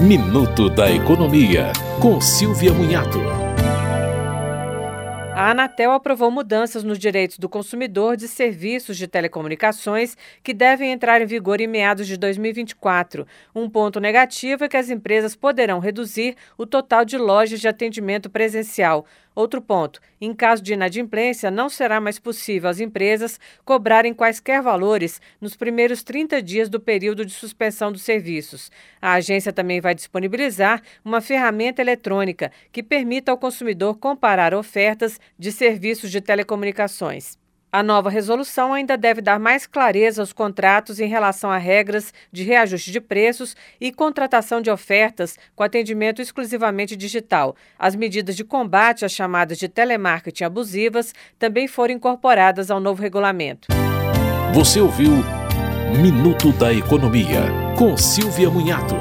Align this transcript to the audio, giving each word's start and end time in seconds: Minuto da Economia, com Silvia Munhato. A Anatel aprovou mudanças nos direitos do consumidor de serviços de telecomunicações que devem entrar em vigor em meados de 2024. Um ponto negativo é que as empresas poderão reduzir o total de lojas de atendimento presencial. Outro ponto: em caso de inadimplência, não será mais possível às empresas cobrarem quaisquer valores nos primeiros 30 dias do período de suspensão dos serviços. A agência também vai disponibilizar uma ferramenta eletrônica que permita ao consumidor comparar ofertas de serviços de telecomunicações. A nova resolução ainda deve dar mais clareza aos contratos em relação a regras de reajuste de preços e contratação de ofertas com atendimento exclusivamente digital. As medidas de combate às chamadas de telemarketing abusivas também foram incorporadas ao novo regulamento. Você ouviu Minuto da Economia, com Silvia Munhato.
Minuto 0.00 0.70
da 0.70 0.90
Economia, 0.90 1.74
com 2.00 2.22
Silvia 2.22 2.72
Munhato. 2.72 3.18
A 5.34 5.50
Anatel 5.50 5.92
aprovou 5.92 6.30
mudanças 6.30 6.82
nos 6.82 6.98
direitos 6.98 7.38
do 7.38 7.50
consumidor 7.50 8.16
de 8.16 8.26
serviços 8.26 8.96
de 8.96 9.06
telecomunicações 9.06 10.16
que 10.42 10.54
devem 10.54 10.90
entrar 10.90 11.20
em 11.20 11.26
vigor 11.26 11.60
em 11.60 11.66
meados 11.66 12.06
de 12.06 12.16
2024. 12.16 13.26
Um 13.54 13.68
ponto 13.68 14.00
negativo 14.00 14.64
é 14.64 14.68
que 14.70 14.76
as 14.78 14.88
empresas 14.88 15.36
poderão 15.36 15.78
reduzir 15.78 16.34
o 16.56 16.64
total 16.64 17.04
de 17.04 17.18
lojas 17.18 17.60
de 17.60 17.68
atendimento 17.68 18.30
presencial. 18.30 19.04
Outro 19.34 19.62
ponto: 19.62 20.00
em 20.20 20.34
caso 20.34 20.62
de 20.62 20.72
inadimplência, 20.72 21.50
não 21.50 21.68
será 21.68 22.00
mais 22.00 22.18
possível 22.18 22.68
às 22.68 22.80
empresas 22.80 23.38
cobrarem 23.64 24.12
quaisquer 24.12 24.60
valores 24.60 25.20
nos 25.40 25.56
primeiros 25.56 26.02
30 26.02 26.42
dias 26.42 26.68
do 26.68 26.80
período 26.80 27.24
de 27.24 27.32
suspensão 27.32 27.90
dos 27.92 28.02
serviços. 28.02 28.70
A 29.00 29.14
agência 29.14 29.52
também 29.52 29.80
vai 29.80 29.94
disponibilizar 29.94 30.82
uma 31.04 31.20
ferramenta 31.20 31.80
eletrônica 31.80 32.52
que 32.70 32.82
permita 32.82 33.30
ao 33.30 33.38
consumidor 33.38 33.96
comparar 33.98 34.52
ofertas 34.52 35.18
de 35.38 35.52
serviços 35.52 36.10
de 36.10 36.20
telecomunicações. 36.20 37.39
A 37.72 37.84
nova 37.84 38.10
resolução 38.10 38.72
ainda 38.72 38.96
deve 38.96 39.20
dar 39.20 39.38
mais 39.38 39.64
clareza 39.64 40.20
aos 40.22 40.32
contratos 40.32 40.98
em 40.98 41.06
relação 41.06 41.50
a 41.50 41.56
regras 41.56 42.12
de 42.32 42.42
reajuste 42.42 42.90
de 42.90 43.00
preços 43.00 43.54
e 43.80 43.92
contratação 43.92 44.60
de 44.60 44.70
ofertas 44.70 45.38
com 45.54 45.62
atendimento 45.62 46.20
exclusivamente 46.20 46.96
digital. 46.96 47.54
As 47.78 47.94
medidas 47.94 48.34
de 48.34 48.42
combate 48.42 49.04
às 49.04 49.12
chamadas 49.12 49.56
de 49.56 49.68
telemarketing 49.68 50.44
abusivas 50.44 51.14
também 51.38 51.68
foram 51.68 51.94
incorporadas 51.94 52.70
ao 52.70 52.80
novo 52.80 53.00
regulamento. 53.00 53.68
Você 54.52 54.80
ouviu 54.80 55.12
Minuto 56.00 56.52
da 56.52 56.72
Economia, 56.72 57.42
com 57.76 57.96
Silvia 57.96 58.50
Munhato. 58.50 58.94